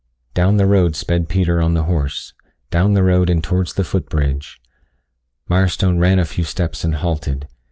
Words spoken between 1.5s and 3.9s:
on the horse down the road and towards the